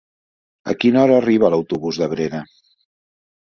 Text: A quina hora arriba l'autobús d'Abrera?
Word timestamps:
A 0.73 0.73
quina 0.83 1.03
hora 1.03 1.19
arriba 1.25 1.53
l'autobús 1.55 2.01
d'Abrera? 2.01 2.43